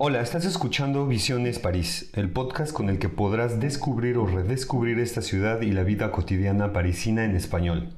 [0.00, 5.22] Hola, estás escuchando Visiones París, el podcast con el que podrás descubrir o redescubrir esta
[5.22, 7.88] ciudad y la vida cotidiana parisina en español.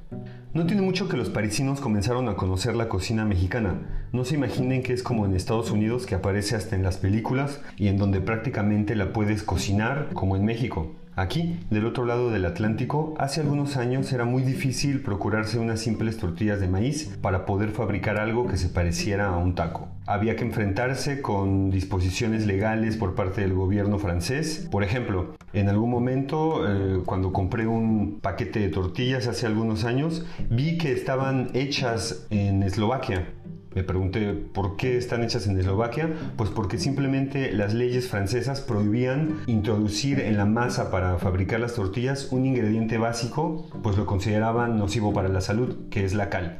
[0.55, 4.07] No tiene mucho que los parisinos comenzaron a conocer la cocina mexicana.
[4.13, 7.61] No se imaginen que es como en Estados Unidos que aparece hasta en las películas
[7.77, 10.95] y en donde prácticamente la puedes cocinar como en México.
[11.15, 16.17] Aquí, del otro lado del Atlántico, hace algunos años era muy difícil procurarse unas simples
[16.17, 19.89] tortillas de maíz para poder fabricar algo que se pareciera a un taco.
[20.05, 24.67] Había que enfrentarse con disposiciones legales por parte del gobierno francés.
[24.71, 30.25] Por ejemplo, en algún momento, eh, cuando compré un paquete de tortillas hace algunos años,
[30.49, 33.27] vi que estaban hechas en Eslovaquia
[33.73, 39.39] me pregunté por qué están hechas en Eslovaquia, pues porque simplemente las leyes francesas prohibían
[39.47, 45.13] introducir en la masa para fabricar las tortillas un ingrediente básico, pues lo consideraban nocivo
[45.13, 46.59] para la salud, que es la cal.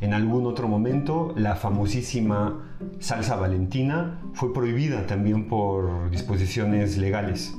[0.00, 2.60] En algún otro momento, la famosísima
[2.98, 7.54] salsa valentina fue prohibida también por disposiciones legales.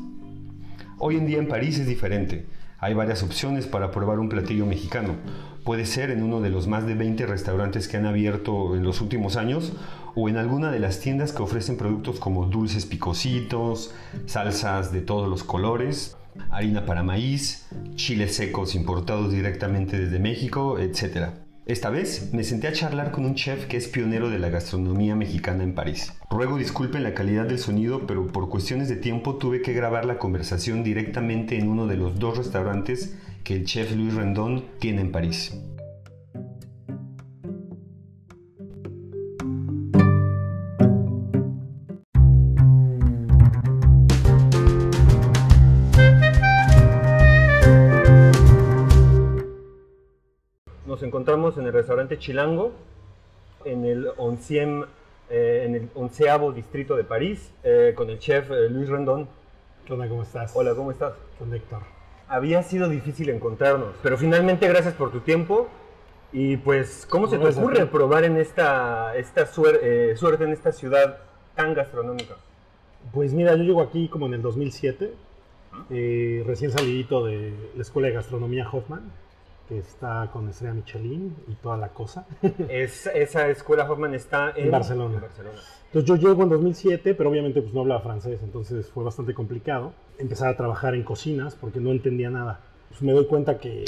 [0.98, 2.48] Hoy en día en París es diferente.
[2.80, 5.16] Hay varias opciones para probar un platillo mexicano.
[5.64, 9.00] Puede ser en uno de los más de 20 restaurantes que han abierto en los
[9.00, 9.72] últimos años
[10.14, 13.94] o en alguna de las tiendas que ofrecen productos como dulces picositos,
[14.26, 16.18] salsas de todos los colores,
[16.50, 21.30] harina para maíz, chiles secos importados directamente desde México, etc.
[21.66, 25.16] Esta vez me senté a charlar con un chef que es pionero de la gastronomía
[25.16, 26.12] mexicana en París.
[26.30, 30.18] Ruego disculpen la calidad del sonido, pero por cuestiones de tiempo tuve que grabar la
[30.18, 35.12] conversación directamente en uno de los dos restaurantes que el chef Luis Rendón tiene en
[35.12, 35.54] París.
[50.86, 52.72] Nos encontramos en el restaurante Chilango,
[53.66, 54.86] en el, onciem,
[55.30, 59.28] eh, en el onceavo distrito de París, eh, con el chef eh, Luis Rendón.
[59.86, 60.08] ¿Qué onda?
[60.08, 60.52] ¿Cómo estás?
[60.56, 61.14] Hola, ¿cómo estás?
[61.38, 62.03] Con Héctor.
[62.34, 65.68] Había sido difícil encontrarnos, pero finalmente gracias por tu tiempo.
[66.32, 70.72] Y pues, ¿cómo se te ocurre probar en esta, esta suer- eh, suerte en esta
[70.72, 71.20] ciudad
[71.56, 72.36] tan gastronómica?
[73.14, 75.14] Pues mira, yo llego aquí como en el 2007,
[75.92, 79.04] eh, recién salidito de la Escuela de Gastronomía Hoffman,
[79.68, 82.26] que está con estrella Michelin y toda la cosa.
[82.70, 85.16] Es, esa escuela Hoffman está en, En Barcelona.
[85.16, 85.60] en Barcelona.
[85.88, 89.94] Entonces yo llego en 2007, pero obviamente pues no hablaba francés, entonces fue bastante complicado
[90.18, 92.60] empezar a trabajar en cocinas porque no entendía nada.
[92.90, 93.86] Pues me doy cuenta que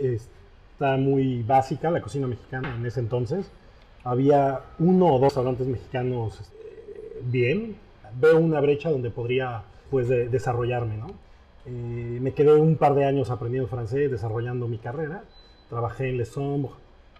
[0.00, 3.50] está muy básica la cocina mexicana en ese entonces.
[4.04, 7.76] Había uno o dos restaurantes mexicanos eh, bien.
[8.18, 11.08] Veo una brecha donde podría pues de- desarrollarme, ¿no?
[11.66, 15.24] Eh, me quedé un par de años aprendiendo francés, desarrollando mi carrera.
[15.68, 16.72] Trabajé en Les Sombres,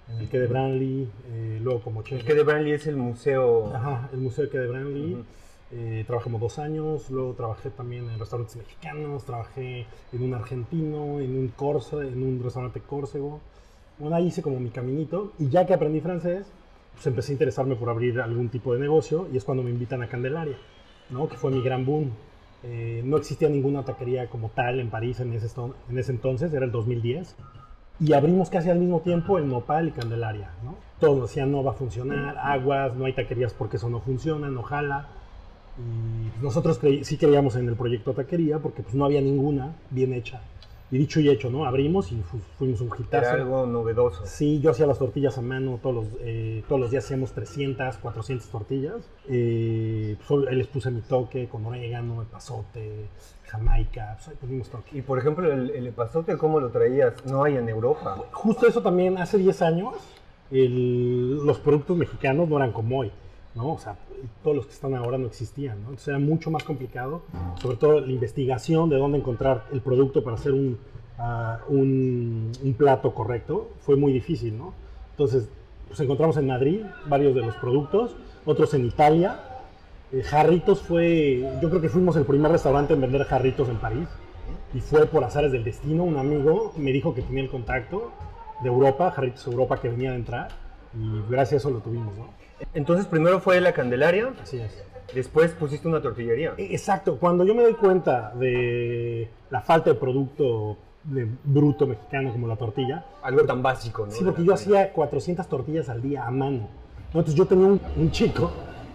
[0.08, 2.96] en el Quai de Branly, eh, luego como chef El que de Branly es el
[2.96, 3.74] museo.
[3.74, 5.14] Ajá, el Museo de Quai de Branly.
[5.14, 5.24] Ujú.
[5.70, 11.20] Eh, trabajé como dos años, luego trabajé también en restaurantes mexicanos, trabajé en un argentino,
[11.20, 13.40] en un corso, en un restaurante córcego.
[13.98, 16.46] Bueno, ahí hice como mi caminito y ya que aprendí francés,
[16.94, 20.02] pues empecé a interesarme por abrir algún tipo de negocio y es cuando me invitan
[20.02, 20.56] a Candelaria,
[21.10, 21.28] ¿no?
[21.28, 22.12] Que fue mi gran boom.
[22.64, 25.48] Eh, no existía ninguna taquería como tal en París en ese,
[25.88, 27.36] en ese entonces, era el 2010
[28.00, 30.76] y abrimos casi al mismo tiempo el Nopal y Candelaria, ¿no?
[31.00, 34.62] Todos decían no va a funcionar, aguas, no hay taquerías porque eso no funciona, no
[34.62, 35.08] jala.
[35.78, 40.12] Y pues, nosotros sí creíamos en el proyecto taquería porque pues no había ninguna bien
[40.12, 40.40] hecha.
[40.90, 41.66] Y dicho y hecho, ¿no?
[41.66, 43.18] Abrimos y fu- fuimos un hitazo.
[43.18, 44.24] Era algo novedoso.
[44.24, 47.98] Sí, yo hacía las tortillas a mano, todos los, eh, todos los días hacíamos 300,
[47.98, 48.94] 400 tortillas.
[49.28, 53.06] Eh, pues, les puse mi toque con orégano, pasote,
[53.44, 54.96] jamaica, pues toque.
[54.98, 57.12] Y por ejemplo, el, el epazote, ¿cómo lo traías?
[57.26, 58.16] No hay en Europa.
[58.32, 59.94] Justo eso también, hace 10 años,
[60.50, 63.12] el- los productos mexicanos no eran como hoy,
[63.58, 63.72] ¿no?
[63.72, 63.78] O
[64.42, 65.88] todos los que están ahora no existían, ¿no?
[65.90, 67.22] Entonces era mucho más complicado,
[67.60, 70.78] sobre todo la investigación de dónde encontrar el producto para hacer un,
[71.18, 71.58] ah,
[72.78, 74.72] plato correcto, fue muy difícil, ¿no?
[75.10, 75.48] Entonces,
[75.88, 78.14] pues encontramos en Madrid varios de los productos,
[78.46, 79.40] otros en Italia.
[80.12, 84.08] Eh, jarritos fue, yo creo que fuimos el primer restaurante en vender jarritos en París
[84.72, 86.04] y fue por azares del destino.
[86.04, 88.12] Un amigo me dijo que tenía el contacto
[88.62, 90.48] de Europa, Jarritos Europa, que venía a entrar
[90.94, 92.14] y gracias a eso lo tuvimos.
[92.74, 94.82] Entonces, primero fue la Candelaria, Así es.
[95.14, 96.54] después pusiste una tortillería.
[96.56, 102.32] E- Exacto, cuando yo me doy cuenta de la falta de producto de bruto mexicano
[102.32, 104.12] como la tortilla, Algo tan básico, ¿no?
[104.12, 106.68] sí, porque yo hacía 400 tortillas al día a mano.
[107.14, 107.20] ¿no?
[107.20, 108.50] Entonces yo tenía un, un chico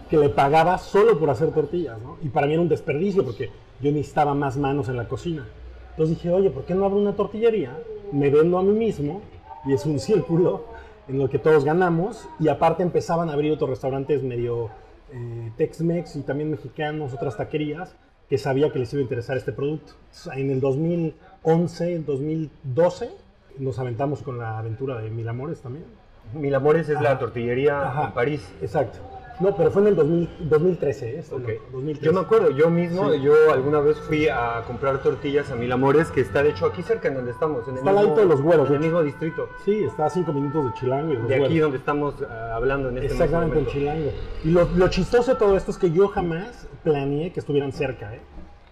[0.08, 2.18] que le pagaba solo por hacer tortillas, ¿no?
[2.22, 3.50] Y para mí era un desperdicio porque
[3.80, 5.44] yo necesitaba más manos en la cocina.
[5.90, 7.76] Entonces dije, oye, ¿por qué no abro una tortillería?
[8.12, 9.22] Me vendo a mí mismo
[9.64, 10.66] y es un círculo
[11.08, 14.70] en lo que todos ganamos y aparte empezaban a abrir otros restaurantes medio
[15.12, 17.94] eh, Tex-Mex y también mexicanos, otras taquerías,
[18.28, 19.92] que sabía que les iba a interesar este producto.
[20.34, 23.10] En el 2011, 2012,
[23.58, 25.84] nos aventamos con la aventura de Mil Amores también.
[26.32, 28.06] Mil Amores es la tortillería Ajá.
[28.06, 28.52] en París.
[28.62, 28.98] Exacto.
[29.40, 31.42] No, pero fue en el 2000 2013, esto, Ok.
[31.48, 32.06] no, 2013.
[32.06, 33.20] Yo me acuerdo, yo mismo, Sí.
[33.20, 36.82] yo alguna vez fui a comprar tortillas a Mil Amores, que está de hecho aquí
[36.82, 38.84] cerca en donde estamos, en el, Está al mismo, de los güeros, en el ¿eh?
[38.84, 39.48] mismo distrito.
[39.64, 41.12] Sí, está a cinco minutos de Chilango.
[41.12, 41.60] Y los De aquí güeros.
[41.62, 43.66] donde estamos ah, hablando en este Exactamente, en.
[43.66, 44.10] Chilango.
[44.44, 48.14] Y lo, lo chistoso de todo esto es que yo jamás planeé que estuvieran cerca.
[48.14, 48.20] ¿eh?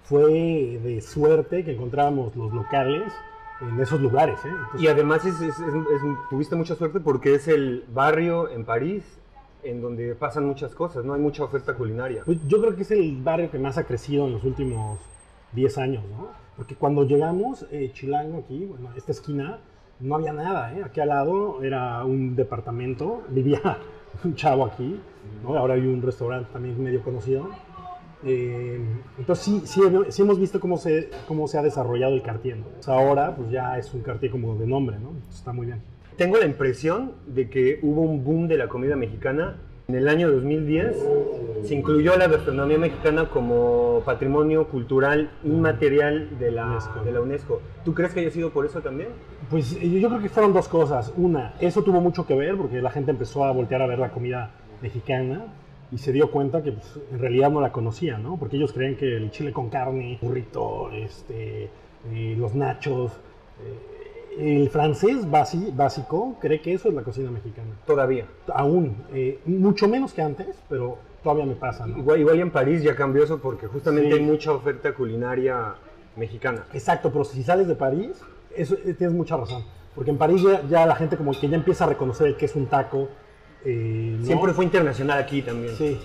[0.05, 0.23] Fue
[0.82, 3.12] de suerte que encontrábamos los locales
[3.61, 4.38] en esos lugares.
[4.44, 4.49] ¿eh?
[4.49, 8.65] Entonces, Y además es- es- es- es- tuviste mucha suerte porque es el barrio en
[8.65, 9.03] París
[9.62, 12.23] en donde pasan muchas cosas, no hay mucha oferta culinaria.
[12.25, 14.99] pues, yo creo que es el barrio que más ha crecido en los últimos
[15.53, 16.05] 10 años.
[16.11, 16.29] ¿no?
[16.56, 19.59] Porque cuando llegamos, eh, Chilango aquí, bueno, esta esquina,
[20.00, 20.73] no había nada.
[20.75, 20.82] ¿eh?
[20.85, 23.79] Aquí al lado era un departamento, vivía
[24.25, 25.00] un chavo aquí.
[25.43, 25.56] ¿no?
[25.56, 27.49] Ahora hay un restaurante también medio conocido.
[28.25, 28.81] Eh,
[29.19, 29.81] entonces sí, sí,
[30.11, 32.58] sí hemos visto cómo se, cómo se ha desarrollado el Cartier.
[32.58, 32.67] ¿no?
[32.81, 35.12] Sea, ahora pues ya es un Cartier como de nombre, ¿no?
[35.31, 35.92] Está muy bien.
[36.17, 39.56] Tengo la impresión de que hubo un boom de la comida mexicana.
[39.88, 40.97] En el año 2010
[41.64, 47.00] se incluyó la gastronomía mexicana como patrimonio cultural inmaterial de la UNESCO.
[47.03, 47.61] de la UNESCO.
[47.85, 49.09] ¿Tú crees que haya sido por eso también?
[49.50, 51.12] Pues eh, yo creo que fueron dos cosas.
[51.17, 54.11] Una, eso tuvo mucho que ver porque la gente empezó a voltear a ver la
[54.11, 54.50] comida
[54.81, 55.47] mexicana
[55.91, 58.37] y se dio cuenta que pues, en realidad no la conocía, ¿no?
[58.38, 61.69] Porque ellos creían que el chile con carne, burrito, este,
[62.12, 63.92] eh, los nachos, eh,
[64.38, 67.70] el francés básico cree que eso es la cocina mexicana.
[67.87, 68.26] Todavía.
[68.55, 71.99] Aún, eh, mucho menos que antes, pero todavía me pasa, ¿no?
[71.99, 74.19] Igual, igual en París ya cambió eso porque justamente Sí.
[74.19, 75.75] hay mucha oferta culinaria
[76.17, 76.64] mexicana.
[76.73, 78.11] Exacto, pero si sales de París,
[78.56, 79.62] eso eh, tienes mucha razón.
[79.94, 82.56] Porque en París ya, ya la gente como que ya empieza a reconocer que es
[82.56, 83.08] un taco.
[83.64, 84.26] eh, ¿no?
[84.26, 85.76] Siempre fue internacional aquí también.
[85.76, 85.99] Sí,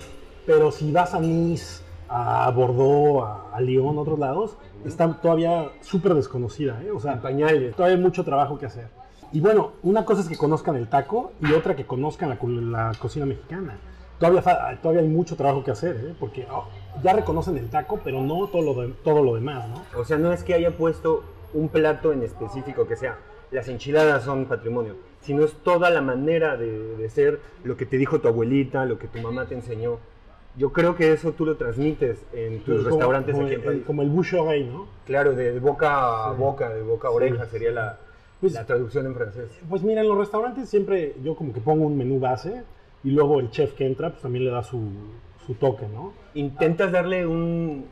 [0.46, 5.70] pero si vas a Nice, a Bordeaux, a, a Lyon, a otros lados, está todavía
[5.82, 6.92] súper desconocida, ¿eh?
[6.92, 7.76] O En sea, pañales.
[7.76, 8.88] todavía hay mucho trabajo que hacer.
[9.34, 12.38] Y bueno, una cosa es que conozcan el taco y otra que conozcan la,
[12.88, 13.78] la cocina mexicana.
[14.20, 14.42] Todavía,
[14.82, 16.16] todavía hay mucho trabajo que hacer, ¿eh?
[16.20, 16.66] Porque oh,
[17.04, 20.00] ya reconocen el taco, pero no todo lo, de- todo lo demás, ¿no?
[20.00, 23.18] O sea, no es que haya puesto un plato en específico que sea
[23.50, 27.96] las enchiladas son patrimonio, sino es toda la manera de, de ser, lo que te
[27.98, 30.00] dijo tu abuelita, lo que tu mamá te enseñó.
[30.58, 33.66] Yo creo que eso tú lo transmites en tus Como- restaurantes como, aquí en el-
[33.66, 33.84] París.
[33.86, 34.88] como el bouche oreille, ¿no?
[35.06, 36.40] Claro, de, de boca a Sí.
[36.42, 37.98] boca, de boca a oreja sería la,
[38.42, 39.50] Pues- la traducción en francés.
[39.70, 42.64] Pues mira, en los restaurantes siempre yo como que pongo un menú base
[43.04, 44.82] y luego el chef que entra pues también le da su,
[45.46, 46.14] su toque, ¿no?
[46.34, 47.86] ¿Intentas darle un,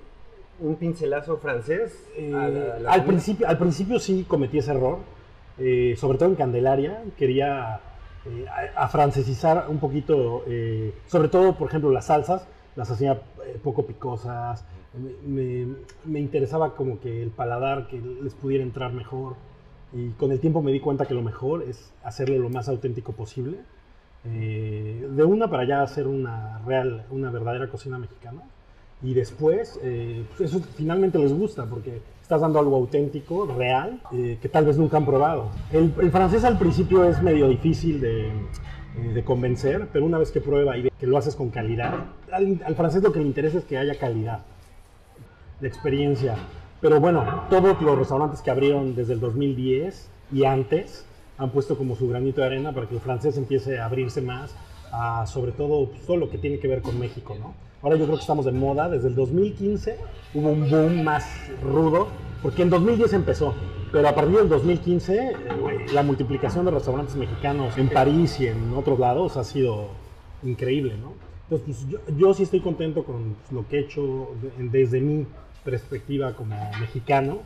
[0.60, 2.08] un pincelazo francés?
[2.16, 3.06] a Eh, la- a la al, comida?
[3.06, 4.98] principio, al principio sí cometí ese error,
[5.60, 7.80] eh, sobre todo en Candelaria, quería
[8.28, 8.44] eh,
[8.76, 13.14] afrancesizar un poquito, eh, sobre todo, por ejemplo, las salsas, las hacía
[13.46, 14.66] eh, poco picosas,
[15.26, 15.68] me,
[16.06, 19.36] me- interesaba como que el paladar, que les pudiera entrar mejor,
[19.94, 23.12] y con el tiempo me di cuenta que lo mejor es hacerlo lo más auténtico
[23.14, 23.58] posible,
[24.26, 28.42] eh, de una para ya hacer una real, una verdadera cocina mexicana.
[29.04, 34.50] Y después, eh, pues eso finalmente les gusta porque estás dando algo auténtico, real, que
[34.50, 35.50] tal vez nunca han probado.
[35.72, 38.32] El francés al principio es medio difícil de,
[38.98, 42.06] eh, de convencer, pero una vez que prueba y ve que lo haces con calidad,
[42.32, 44.40] al, francés lo que le interesa es que haya calidad
[45.60, 46.36] de experiencia.
[46.82, 51.06] Pero bueno, todos los restaurantes que abrieron desde el 2010 y antes
[51.38, 54.56] han puesto como su granito de arena para que el francés empiece a abrirse más
[55.26, 57.54] sobre todo pues, todo lo que tiene que ver con México, ¿no?
[57.82, 59.98] Ahora yo creo que estamos de moda, desde el 2015
[60.34, 61.26] hubo un boom más
[61.62, 62.08] rudo,
[62.42, 63.54] porque en 2010 empezó,
[63.96, 65.36] pero a partir del 2015 eh,
[65.94, 69.88] la multiplicación de restaurantes mexicanos en París y en otros lados ha sido
[70.44, 71.14] increíble, ¿no?
[71.50, 75.26] Entonces, pues, yo, yo sí estoy contento con lo que he hecho de- desde mi
[75.64, 77.40] perspectiva como mexicano,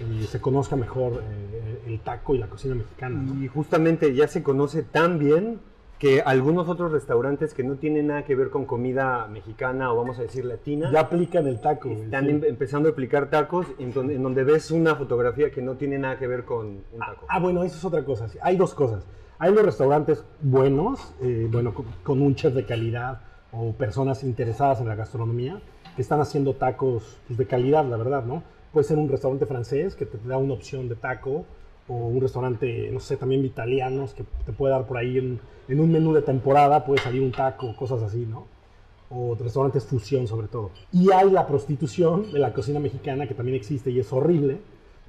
[0.00, 3.20] eh, se conozca mejor eh, el taco y la cocina mexicana.
[3.20, 3.44] ¿no?
[3.44, 5.60] Y justamente ya se conoce tan bien
[6.02, 10.18] que algunos otros restaurantes que no tienen nada que ver con comida mexicana o vamos
[10.18, 11.90] a decir latina, Ya aplican el taco.
[11.90, 12.30] están sí.
[12.32, 16.00] em- empezando a aplicar tacos en donde, en donde ves una fotografía que no tiene
[16.00, 17.24] nada que ver con un taco.
[17.28, 18.26] Ah, bueno, eso es otra cosa.
[18.40, 19.06] Hay dos cosas.
[19.38, 23.20] Hay los restaurantes buenos, eh, bueno, con, con un chef de calidad
[23.52, 25.62] o personas interesadas en la gastronomía
[25.94, 28.42] que están haciendo tacos pues, de calidad, la verdad, ¿no?
[28.72, 31.44] Puede ser un restaurante francés que te da una opción de taco
[31.88, 35.80] o un restaurante, no sé, también italianos que te puede dar por ahí en, en
[35.80, 38.46] un menú de temporada, puede salir un taco, cosas así, ¿no?
[39.14, 40.70] o restaurantes fusión sobre todo.
[40.92, 44.60] Y hay la prostitución de la cocina mexicana que también existe y es horrible,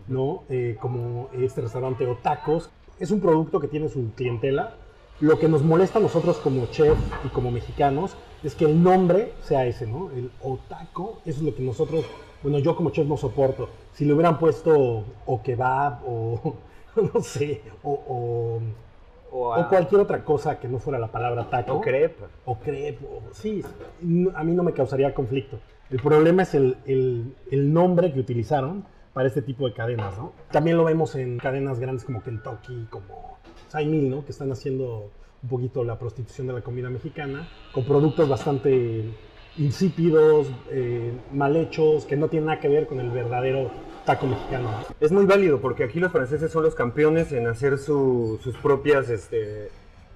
[0.08, 0.44] ¿no?
[0.50, 2.70] Eh, como este restaurante o tacos.
[3.00, 4.75] Es un producto que tiene su clientela
[5.20, 9.34] Lo que nos molesta a nosotros como chef y como mexicanos es que el nombre
[9.42, 10.12] sea ese, ¿no?
[10.12, 12.06] El otaco, eso es lo que nosotros,
[12.44, 13.70] bueno, yo como chef no soporto.
[13.94, 16.56] Si le hubieran puesto o kebab o
[17.14, 18.62] no sé, o,
[19.32, 21.76] o, cualquier otra cosa que no fuera la palabra taco.
[21.76, 22.26] O crepe.
[22.46, 23.00] O crepe,
[23.32, 23.64] sí,
[24.36, 25.58] a mí no me causaría conflicto.
[25.90, 30.34] El problema es el, el, el nombre que utilizaron para este tipo de cadenas, ¿no?
[30.52, 33.38] También lo vemos en cadenas grandes como Kentucky, como
[33.70, 34.26] Saimil, ¿no?
[34.26, 35.12] Que están haciendo
[35.44, 39.06] un poquito la prostitución de la comida mexicana, con productos bastante
[39.57, 43.72] insípidos, eh, mal hechos, que no tienen nada que ver con el verdadero
[44.05, 44.69] taco mexicano.
[45.00, 49.69] Es muy válido porque aquí los franceses son los campeones en hacer sus propias este,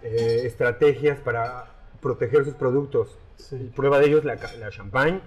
[0.04, 1.66] eh, estrategias para
[2.02, 3.18] proteger sus productos.
[3.76, 5.22] Prueba de ellos la, la champagne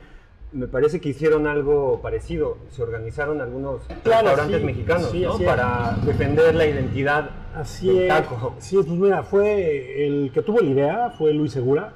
[0.52, 2.58] me parece que hicieron algo parecido.
[2.70, 5.12] Se organizaron algunos restaurantes mexicanos
[5.44, 8.54] para defender la identidad así del taco.
[8.58, 11.92] sí, pues mira, fue el que tuvo la idea, fue Luis Segura,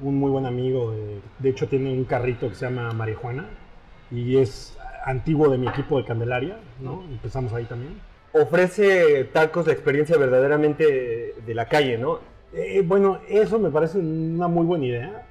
[0.00, 0.94] un muy buen amigo.
[1.38, 3.46] De, hecho, tiene un carrito que se llama Marijuana
[4.10, 7.02] y es antiguo de mi equipo de Candelaria, ¿no?
[7.10, 7.94] Empezamos ahí también.
[8.32, 12.18] Ofrece tacos la experiencia verdaderamente de la calle, ¿no?
[12.52, 15.26] Eh, bueno, eso me parece una muy buena idea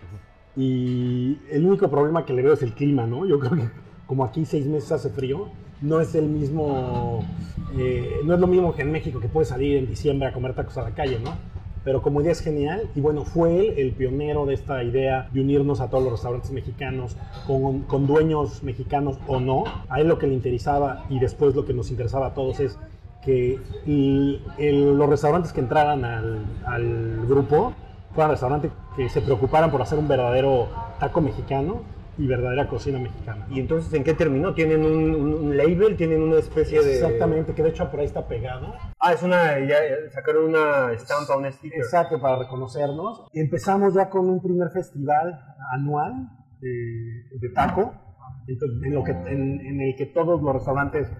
[0.55, 3.25] y el único problema que le veo es el clima, ¿no?
[3.25, 3.69] Yo creo que
[4.05, 5.49] como aquí seis meses hace frío,
[5.81, 7.25] no es el mismo,
[7.77, 10.53] eh, no es lo mismo que en México que puedes salir en diciembre a comer
[10.53, 11.37] tacos a la calle, ¿no?
[11.87, 15.39] Pero como idea es genial y bueno, fue él el pionero de esta idea de
[15.39, 17.15] unirnos a todos los restaurantes mexicanos
[17.47, 19.63] con, con dueños mexicanos o no.
[19.87, 22.77] A él lo que le interesaba y después lo que nos interesaba a todos es
[23.23, 27.71] que los restaurantes que entraran al, al grupo
[28.13, 30.67] fueran restaurantes que se preocuparan por hacer un verdadero
[30.99, 31.83] taco mexicano
[32.17, 33.45] y verdadera cocina mexicana.
[33.49, 34.53] ¿Y entonces en qué terminó?
[34.53, 35.95] ¿Tienen un, label?
[35.95, 36.95] ¿Tienen una especie de...?
[36.95, 38.73] Exactamente, que de hecho por ahí está pegado.
[38.99, 39.59] Ah, es una...
[39.59, 39.77] Ya,
[40.11, 41.79] sacaron una estampa, un sticker.
[41.79, 43.27] Exacto, para reconocernos.
[43.33, 45.39] Empezamos ya con un primer festival
[45.73, 47.93] anual de, taco,
[48.47, 51.11] en, lo que, en, el que todos los restaurantes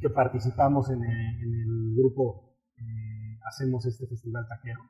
[0.00, 4.80] que participamos en el, grupo eh, hacemos este festival taquero.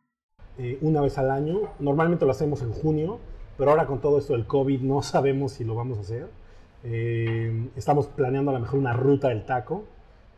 [0.56, 1.60] Eh, una vez al año.
[1.80, 3.18] Normalmente lo hacemos en junio,
[3.56, 6.28] pero ahora con todo esto del COVID no sabemos si lo vamos a hacer.
[6.84, 9.84] Eh, estamos planeando a lo mejor una ruta del taco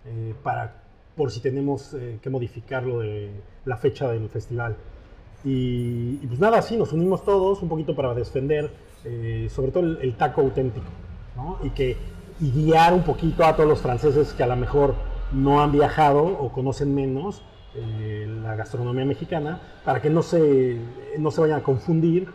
[0.04, 0.82] eh, para
[1.16, 3.30] por si tenemos que modificarlo de
[3.64, 4.76] la fecha del festival.
[5.44, 8.72] Y, pues nada, sí, nos unimos todos un poquito para defender
[9.48, 10.86] sobre todo el, taco auténtico
[11.62, 11.96] y, que,
[12.40, 14.96] y guiar un poquito a todos los franceses que a lo mejor
[15.32, 17.42] no han viajado o conocen menos
[17.74, 20.78] eh, la gastronomía mexicana para que no se,
[21.18, 22.28] no se vayan a confundir.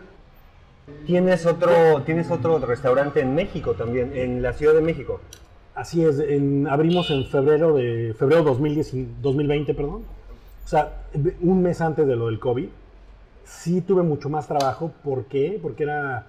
[1.06, 5.20] Tienes otro, tienes otro restaurante en México también, en la Ciudad de México.
[5.74, 6.22] Así es,
[6.68, 10.02] abrimos en febrero de febrero 2010, 2020, perdón.
[10.64, 11.04] O sea,
[11.40, 12.68] un mes antes de lo del COVID.
[13.44, 14.92] Sí tuve mucho más trabajo.
[15.02, 15.58] ¿Por qué?
[15.60, 16.26] Porque era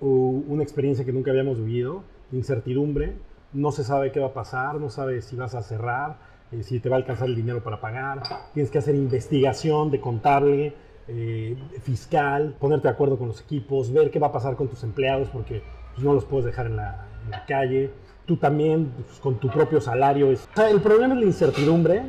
[0.00, 3.14] una experiencia que nunca habíamos vivido, incertidumbre,
[3.52, 6.16] no se sabe qué va a pasar, no sabes si vas a cerrar,
[6.52, 8.22] eh, si te va a alcanzar el dinero para pagar,
[8.54, 10.74] tienes que hacer investigación de contable,
[11.08, 14.82] eh, fiscal, ponerte de acuerdo con los equipos, ver qué va a pasar con tus
[14.82, 15.62] empleados porque
[15.94, 17.04] pues, no los puedes dejar en la,
[17.46, 17.90] calle,
[18.26, 20.30] tú también pues, con tu propio salario.
[20.30, 20.48] Es...
[20.70, 22.02] el problema es la incertidumbre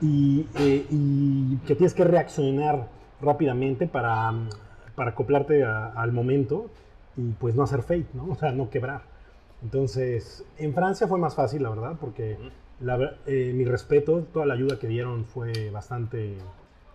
[0.00, 2.88] y, eh, y, que tienes que reaccionar
[3.20, 4.32] rápidamente para,
[4.94, 6.70] para acoplarte al momento
[7.16, 8.28] y pues no hacer fake, ¿no?
[8.30, 9.02] O sea, no quebrar.
[9.62, 12.36] Entonces, en Francia fue más fácil, la verdad, porque
[13.26, 16.36] eh, mi respeto, toda la ayuda que dieron fue bastante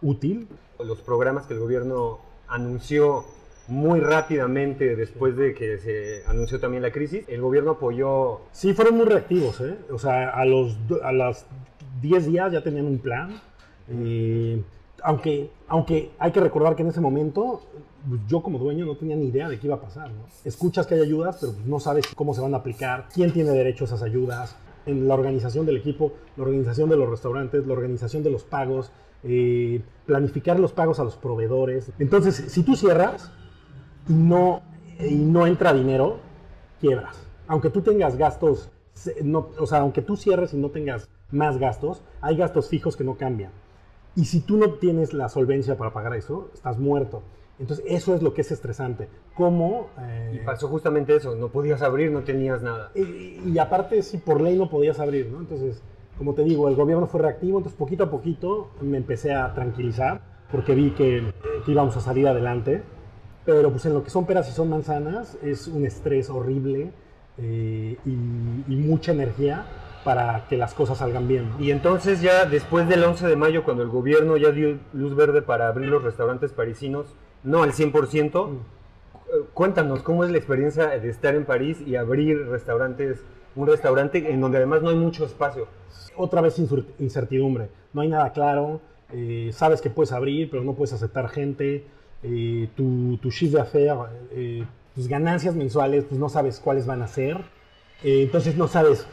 [0.01, 0.48] útil.
[0.79, 3.25] Los programas que el gobierno anunció
[3.67, 8.41] muy rápidamente después de que se anunció también la crisis, el gobierno apoyó...
[8.51, 9.77] Sí, fueron muy reactivos, ¿eh?
[9.91, 11.46] O sea, a los a las
[12.01, 13.39] 10 días ya tenían un plan.
[13.89, 14.62] Eh,
[15.03, 17.62] aunque, aunque hay que recordar que en ese momento
[18.08, 20.10] pues, yo como dueño no tenía ni idea de qué iba a pasar.
[20.10, 20.25] ¿no?
[20.43, 23.51] Escuchas que hay ayudas, pero pues, no sabes cómo se van a aplicar, quién tiene
[23.51, 24.55] derecho a esas ayudas,
[24.86, 28.91] en la organización del equipo, la organización de los restaurantes, la organización de los pagos,
[29.24, 31.92] eh, planificar los pagos a los proveedores.
[32.00, 33.32] Entonces, si tú cierras
[34.08, 34.62] y no,
[35.00, 36.20] y no entra dinero,
[36.80, 37.25] quiebras.
[37.48, 38.70] Aunque tú tengas gastos,
[39.24, 43.04] no, o sea, aunque tú cierres y no tengas más gastos, hay gastos fijos que
[43.04, 43.51] no cambian.
[44.16, 47.24] Y si tú no tienes la solvencia para pagar eso, estás muerto.
[47.60, 49.08] Entonces, eso es lo que es estresante.
[49.36, 49.90] ¿Cómo?
[50.00, 52.92] Eh, y pasó justamente eso, no podías abrir, no tenías nada.
[52.96, 55.40] Y, aparte, sí, por ley no podías abrir, ¿no?
[55.40, 55.82] Entonces,
[56.18, 60.22] como te digo, el gobierno fue reactivo, entonces poquito a poquito me empecé a tranquilizar,
[60.51, 61.34] porque vi que,
[61.68, 62.84] íbamos a salir adelante.
[63.46, 66.91] Pero pues en lo que son peras y son manzanas, es un estrés horrible
[67.39, 69.65] eh, y, y mucha energía
[70.03, 71.50] para que las cosas salgan bien.
[71.50, 71.60] ¿no?
[71.63, 75.41] Y entonces ya después del 11 de mayo, cuando el gobierno ya dio luz verde
[75.41, 77.08] para abrir los restaurantes parisinos,
[77.44, 78.56] no al 100%, Mm.
[78.56, 83.24] eh, cuéntanos cómo es la experiencia de estar en París y abrir restaurantes,
[83.55, 85.67] un restaurante en donde además no hay mucho espacio.
[86.15, 86.60] Otra vez
[87.00, 88.81] incertidumbre, no hay nada claro,
[89.13, 91.86] eh, sabes que puedes abrir, pero no puedes aceptar gente,
[92.24, 93.96] eh, tu, tu chiffre d'affaires,
[94.31, 94.65] eh,
[94.96, 97.38] tus ganancias mensuales, pues no sabes cuáles van a ser,
[98.03, 99.05] Eh, entonces no sabes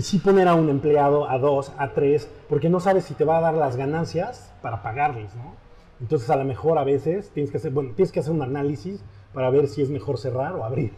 [0.00, 3.38] si poner a un empleado a dos, a tres, porque no sabes si te va
[3.38, 5.56] a dar las ganancias para pagarles, ¿no?
[6.00, 9.02] Entonces a lo mejor a veces tienes que hacer, bueno, tienes que hacer un análisis
[9.34, 10.92] para ver si es mejor cerrar o abrir.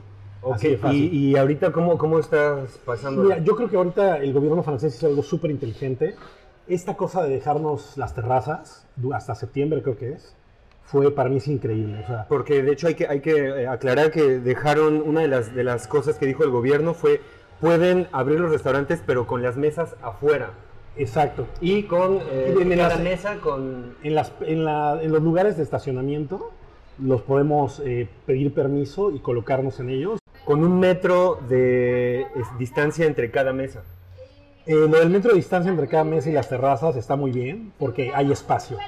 [0.51, 1.15] Así de Ok, fácil.
[1.15, 3.23] y, y ahorita, ¿cómo, ¿cómo estás pasando?
[3.23, 6.15] Mira, yo creo que ahorita el gobierno francés hizo algo súper inteligente.
[6.69, 10.35] Esta cosa de dejarnos las terrazas, hasta septiembre creo que es,
[10.85, 12.01] fue para mí es increíble.
[12.03, 13.33] O sea, Porque de hecho hay que, hay que
[13.63, 17.21] eh, aclarar que dejaron, una de las, de las cosas que dijo el gobierno fue,
[17.61, 20.51] pueden abrir los restaurantes pero con las mesas afuera.
[20.97, 21.47] exacto.
[21.61, 23.95] Y con eh, en cada las- mesa con...
[24.03, 26.51] En, las, en, la- en los lugares de estacionamiento
[26.99, 30.19] los podemos eh, pedir permiso y colocarnos en ellos.
[30.45, 32.27] Con un metro de
[32.59, 33.83] distancia entre cada mesa.
[34.67, 37.73] Eh, lo del metro de distancia entre cada mesa y las terrazas está muy bien
[37.79, 38.79] porque hay espacio.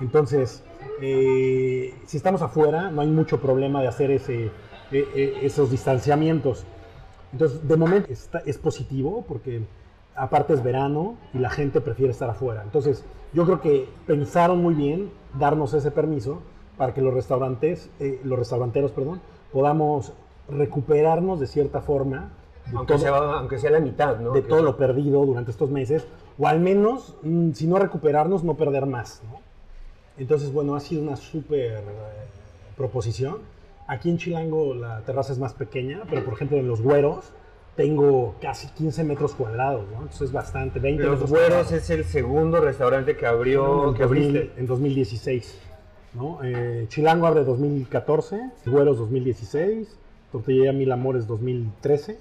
[0.00, 0.62] Entonces,
[1.00, 4.50] eh, si estamos afuera, no hay mucho problema de hacer ese, eh,
[4.90, 6.64] eh, esos distanciamientos.
[7.32, 8.08] Entonces, de momento
[8.44, 9.62] es positivo porque
[10.14, 12.62] aparte es verano y la gente prefiere estar afuera.
[12.62, 16.42] Entonces, yo creo que pensaron muy bien darnos ese permiso
[16.76, 19.20] para que los restaurantes, eh, los restauranteros, perdón,
[19.52, 20.12] podamos
[20.48, 22.30] recuperarnos de cierta forma
[22.70, 24.32] de Aunque todo- sea, aunque sea la mitad, ¿no?
[24.32, 26.06] de todo lo perdido durante estos meses,
[26.38, 29.20] o al menos, mm, si no recuperarnos, no perder más.
[29.30, 29.40] ¿no?
[30.18, 31.80] Entonces, bueno, ha sido una súper eh,
[32.76, 33.38] proposición.
[33.88, 37.32] Aquí en Chilango la terraza es más pequeña, pero por ejemplo en Los Güeros
[37.76, 39.96] tengo casi 15 metros cuadrados, ¿no?
[40.02, 44.02] Entonces es bastante, 20 Los metros Güeros es el segundo restaurante que abrió, en, que
[44.02, 44.60] 2000 abriste.
[44.60, 45.58] en 2016.
[46.14, 46.38] ¿no?
[46.44, 49.88] Eh, Chilango abre 2014, Güeros 2016,
[50.32, 52.18] Tortillería Mil Amores 2013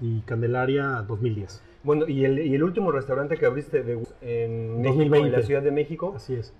[0.00, 1.62] y Candelaria 2010.
[1.82, 5.36] Bueno, y el, y el último restaurante que abriste de- en, México, en 2020.
[5.36, 6.54] la Ciudad de México, Así es.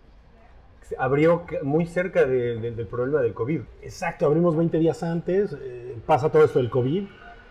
[0.99, 3.61] abrió muy cerca de- de- del problema del COVID.
[3.83, 7.05] Exacto, abrimos 20 días antes, eh, pasa todo esto del COVID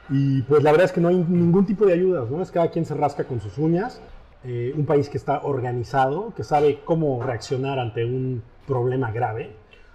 [0.09, 2.41] y pues la verdad es que no hay ningún tipo de ayudas, ¿no?
[2.41, 4.01] Es cada quien se rasca con sus uñas,
[4.43, 9.51] eh, un país que está organizado, que sabe cómo reaccionar ante un problema grave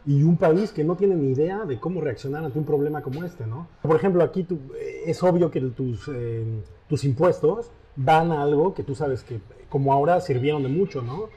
[0.07, 3.25] y un país que no tiene ni idea de cómo reaccionar ante un problema como
[3.25, 3.69] este, ¿no?
[3.83, 6.45] Por ejemplo, aquí eh, es obvio que tus, eh,
[6.89, 11.29] tus impuestos van a algo que tú sabes que como ahora sirvieron de mucho, ¿no?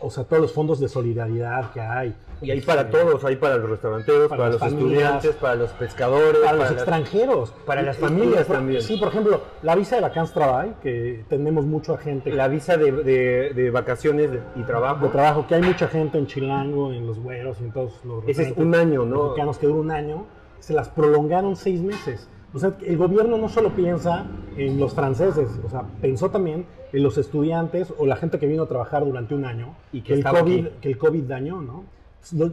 [0.00, 2.14] O sea, todos los fondos de solidaridad que hay.
[2.40, 6.38] Y hay para todos, hay para los restauranteros, para los familias, estudiantes, para los pescadores,
[6.44, 7.50] para los extranjeros.
[7.66, 8.80] para las familias por- también.
[8.82, 12.92] Sí, por ejemplo, la visa de Vacance Travail, que tenemos mucha gente la visa de,
[12.92, 15.06] de- de vacaciones y trabajo.
[15.06, 18.22] de trabajo, que hay mucha gente en Chilango, en Los Güeros y en todos los
[18.28, 19.24] Ese es un año, ¿no?
[19.24, 20.26] mexicanos que dura un año,
[20.60, 22.28] se las prolongaron seis meses.
[22.54, 27.02] O sea, el gobierno no solo piensa en los franceses, o sea, pensó también en
[27.02, 30.24] los estudiantes o la gente que vino a trabajar durante un año Y que el
[30.24, 30.74] COVID, aquí.
[30.80, 31.84] que el COVID dañó, ¿no?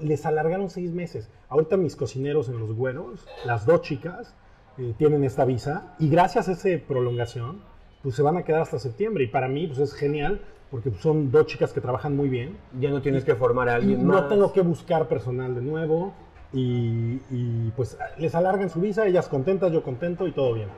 [0.04, 1.30] Les alargaron seis meses.
[1.50, 4.36] Ahorita mis cocineros en Los Güeros, las dos chicas,
[4.78, 7.62] eh, tienen esta visa y gracias a esa prolongación,
[8.04, 9.24] pues se van a quedar hasta septiembre.
[9.24, 12.58] Y para mí, pues es genial porque son dos chicas que trabajan muy bien.
[12.80, 14.30] Ya no tienes que formar a alguien no más.
[14.30, 16.14] tengo que buscar personal de nuevo
[16.56, 20.70] y, y, pues les alargan su visa, ellas contentas, yo contento y todo bien.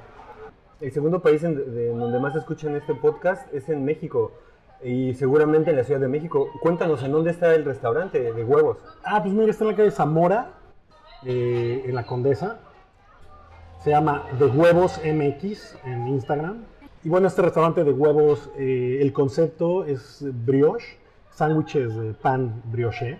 [0.81, 4.31] El segundo país en, de- en donde más escuchan este podcast es en México.
[4.83, 6.49] Y seguramente en la Ciudad de México.
[6.61, 8.77] Cuéntanos, ¿en dónde está el restaurante de huevos?
[9.03, 10.49] Ah, pues mira, está en la calle Zamora,
[11.25, 12.59] eh, en la Condesa.
[13.83, 16.63] Se llama De Huevos MX en Instagram.
[17.03, 20.97] Y bueno, este restaurante de huevos, eh, el concepto es brioche,
[21.31, 23.19] sándwiches de pan brioche.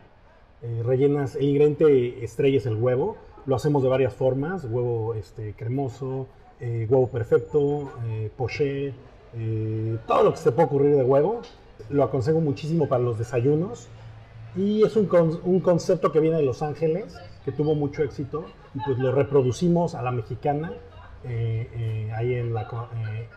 [0.64, 3.18] Eh, rellenas, el ingrediente estrella es el huevo.
[3.46, 6.28] Lo hacemos de varias formas: huevo este, cremoso,
[6.60, 8.94] eh, huevo perfecto, eh, poché,
[9.36, 11.42] eh, todo lo que se puede ocurrir de huevo.
[11.90, 13.88] Lo aconsejo muchísimo para los desayunos.
[14.56, 15.08] Y es un,
[15.44, 17.16] un concepto que viene de Los Ángeles,
[17.46, 20.74] que tuvo mucho éxito, y pues lo reproducimos a la mexicana
[22.16, 22.68] ahí en la,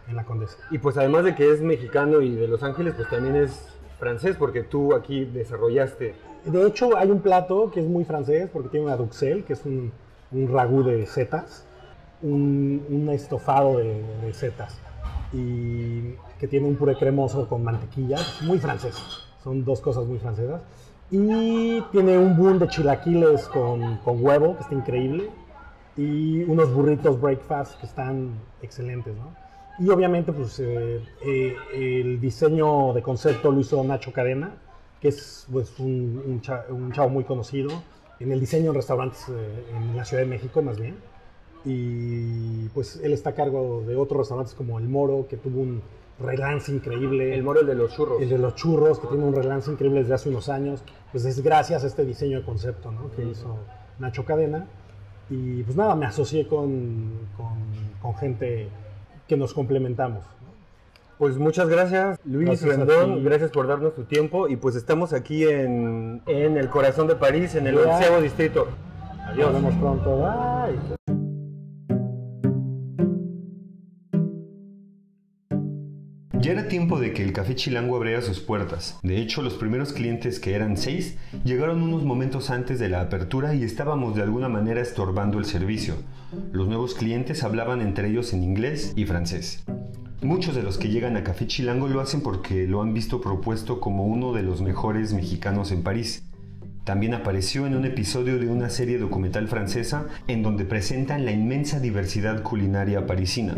[0.08, 0.56] en la Condesa.
[0.70, 4.36] Y pues además de que es mexicano y de Los Ángeles, pues también es francés,
[4.38, 6.14] porque tú aquí desarrollaste.
[6.44, 9.64] De hecho, hay un plato que es muy francés, porque tiene una duxelle, que es
[9.64, 9.92] un,
[10.32, 11.64] un ragú de setas,
[12.22, 14.78] un, estofado de, setas,
[15.32, 18.96] y que tiene un puré cremoso con mantequilla, muy francés.
[19.42, 20.62] Son dos cosas muy francesas.
[21.10, 25.30] Y tiene un boom de chilaquiles con, con huevo, que está increíble,
[25.96, 29.34] y unos burritos breakfast que están excelentes, ¿no?
[29.80, 34.52] Y obviamente, pues eh, eh, el diseño de concepto lo hizo Nacho Cadena,
[35.00, 37.70] que es pues, un, un, chavo muy conocido
[38.18, 40.96] en el diseño en restaurantes eh, en la Ciudad de México, más bien.
[41.64, 45.82] Y pues él está a cargo de otros restaurantes como El Moro, que tuvo un
[46.18, 47.34] relance increíble.
[47.34, 48.20] El Moro, el de los churros.
[48.20, 50.82] El de los churros, que tiene un relance increíble desde hace unos años.
[51.12, 53.10] Pues es gracias a este diseño de concepto ¿no?
[53.12, 53.56] que hizo
[53.98, 54.66] Nacho Cadena.
[55.30, 57.58] Y pues nada, me asocié con, con,
[58.02, 58.68] con gente
[59.26, 60.24] que nos complementamos.
[61.20, 63.22] Pues muchas gracias, Luis Rendón.
[63.22, 64.48] Gracias por darnos tu tiempo.
[64.48, 68.68] Y pues estamos aquí en, en el corazón de París, en el onceavo distrito.
[69.26, 69.52] Adiós.
[69.52, 70.16] Nos vemos pronto.
[70.16, 70.78] Bye.
[76.40, 78.98] Ya era tiempo de que el Café Chilango abriera sus puertas.
[79.02, 83.54] De hecho, los primeros clientes, que eran seis, llegaron unos momentos antes de la apertura
[83.54, 85.96] y estábamos de alguna manera estorbando el servicio.
[86.50, 89.62] Los nuevos clientes hablaban entre ellos en inglés y francés.
[90.22, 93.80] Muchos de los que llegan a Café Chilango lo hacen porque lo han visto propuesto
[93.80, 96.24] como uno de los mejores mexicanos en París.
[96.84, 101.80] También apareció en un episodio de una serie documental francesa en donde presentan la inmensa
[101.80, 103.54] diversidad culinaria parisina.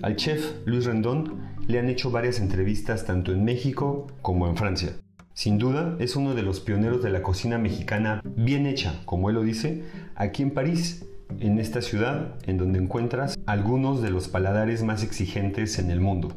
[0.00, 1.34] Al chef Luis Rendón
[1.68, 4.92] le han hecho varias entrevistas tanto en México como en Francia.
[5.34, 9.34] Sin duda, es uno de los pioneros de la cocina mexicana bien hecha, como él
[9.34, 9.84] lo dice,
[10.14, 11.04] aquí en París,
[11.38, 16.36] en esta ciudad en donde encuentras algunos de los paladares más exigentes en el mundo.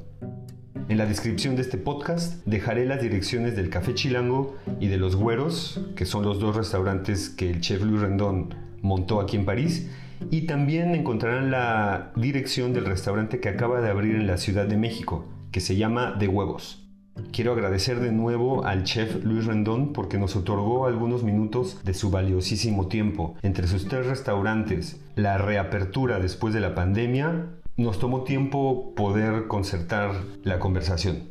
[0.90, 5.16] En la descripción de este podcast dejaré las direcciones del Café Chilango y de Los
[5.16, 9.90] Güeros, que son los dos restaurantes que el chef Luis Rendón montó aquí en París,
[10.30, 14.78] y también encontrarán la dirección del restaurante que acaba de abrir en la Ciudad de
[14.78, 16.83] México, que se llama De Huevos.
[17.32, 22.10] Quiero agradecer de nuevo al chef Luis Rendón porque nos otorgó algunos minutos de su
[22.10, 23.36] valiosísimo tiempo.
[23.44, 27.48] Entre sus tres restaurantes, la reapertura después de la pandemia,
[27.78, 31.24] nos tomó tiempo poder concertar la conversación.